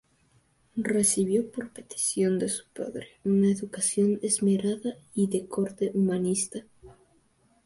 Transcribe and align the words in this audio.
Recibió 0.77 1.51
por 1.51 1.69
petición 1.73 2.39
de 2.39 2.49
su 2.49 2.63
padre 2.73 3.07
una 3.23 3.51
educación 3.51 4.17
esmerada 4.23 4.95
y 5.13 5.27
de 5.27 5.45
corte 5.47 5.91
humanista. 5.93 6.65